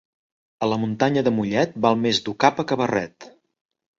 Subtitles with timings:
[0.67, 3.29] A la muntanya de Mollet, val més dur capa que barret.